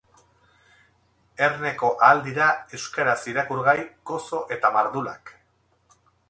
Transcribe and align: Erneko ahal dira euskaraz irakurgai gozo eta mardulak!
Erneko 1.47 1.91
ahal 2.07 2.21
dira 2.27 2.47
euskaraz 2.77 3.15
irakurgai 3.35 3.77
gozo 4.13 4.41
eta 4.57 4.73
mardulak! 4.79 5.35